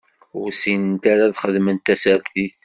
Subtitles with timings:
[0.39, 2.55] Ur ssinent ara ad xedment tasertit.